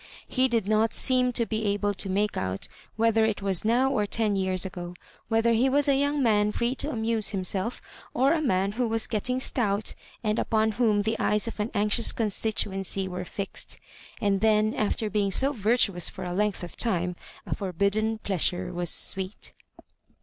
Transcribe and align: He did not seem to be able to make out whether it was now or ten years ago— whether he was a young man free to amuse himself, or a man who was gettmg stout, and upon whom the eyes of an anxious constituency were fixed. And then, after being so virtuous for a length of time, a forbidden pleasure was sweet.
He 0.27 0.47
did 0.47 0.67
not 0.67 0.93
seem 0.95 1.31
to 1.33 1.45
be 1.45 1.63
able 1.65 1.93
to 1.93 2.09
make 2.09 2.35
out 2.35 2.67
whether 2.95 3.23
it 3.23 3.43
was 3.43 3.63
now 3.63 3.91
or 3.91 4.07
ten 4.07 4.35
years 4.35 4.65
ago— 4.65 4.95
whether 5.27 5.53
he 5.53 5.69
was 5.69 5.87
a 5.87 5.95
young 5.95 6.23
man 6.23 6.51
free 6.51 6.73
to 6.77 6.89
amuse 6.89 7.29
himself, 7.29 7.79
or 8.11 8.33
a 8.33 8.41
man 8.41 8.71
who 8.71 8.87
was 8.87 9.05
gettmg 9.07 9.43
stout, 9.43 9.93
and 10.23 10.39
upon 10.39 10.71
whom 10.71 11.03
the 11.03 11.19
eyes 11.19 11.47
of 11.47 11.59
an 11.59 11.69
anxious 11.75 12.11
constituency 12.13 13.07
were 13.07 13.25
fixed. 13.25 13.77
And 14.19 14.41
then, 14.41 14.73
after 14.73 15.07
being 15.07 15.29
so 15.31 15.51
virtuous 15.51 16.09
for 16.09 16.23
a 16.23 16.33
length 16.33 16.63
of 16.63 16.75
time, 16.75 17.15
a 17.45 17.53
forbidden 17.53 18.17
pleasure 18.17 18.73
was 18.73 18.89
sweet. 18.89 19.53